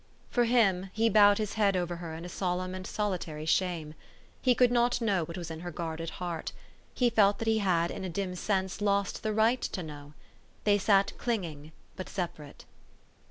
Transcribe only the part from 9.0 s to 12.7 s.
the right to know. They sat clinging, but separate.